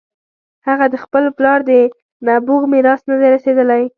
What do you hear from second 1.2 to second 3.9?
پلار د نبوغ میراث نه دی رسېدلی.